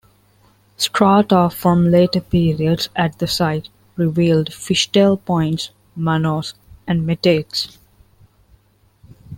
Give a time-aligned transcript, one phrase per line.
[0.77, 6.55] Strata from later periods at the site revealed fishtail points, manos,
[6.87, 7.77] and metates.